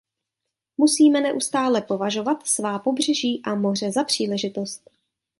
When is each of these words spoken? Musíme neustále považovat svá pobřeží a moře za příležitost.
Musíme 0.77 1.21
neustále 1.21 1.81
považovat 1.81 2.47
svá 2.47 2.79
pobřeží 2.79 3.41
a 3.45 3.55
moře 3.55 3.91
za 3.91 4.03
příležitost. 4.03 4.89